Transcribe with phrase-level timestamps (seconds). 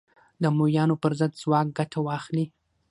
[0.41, 2.45] د امویانو پر ضد ځواک ګټه واخلي